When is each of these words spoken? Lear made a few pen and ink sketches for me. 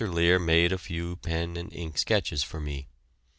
Lear 0.07 0.39
made 0.39 0.71
a 0.71 0.79
few 0.79 1.17
pen 1.17 1.55
and 1.55 1.71
ink 1.71 1.95
sketches 1.95 2.41
for 2.41 2.59
me. 2.59 2.87